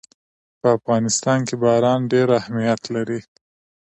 [0.59, 3.19] په افغانستان کې باران ډېر اهمیت لري.